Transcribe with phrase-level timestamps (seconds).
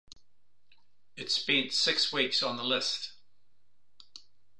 [1.15, 3.11] It spent six weeks on the list.